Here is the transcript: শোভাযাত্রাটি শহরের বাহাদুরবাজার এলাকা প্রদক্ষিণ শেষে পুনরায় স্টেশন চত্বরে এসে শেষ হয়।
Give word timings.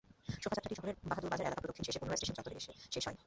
শোভাযাত্রাটি 0.43 0.75
শহরের 0.77 0.97
বাহাদুরবাজার 1.11 1.47
এলাকা 1.47 1.61
প্রদক্ষিণ 1.63 1.85
শেষে 1.87 1.99
পুনরায় 2.01 2.17
স্টেশন 2.19 2.33
চত্বরে 2.37 2.57
এসে 2.61 2.71
শেষ 2.93 3.03
হয়। 3.07 3.17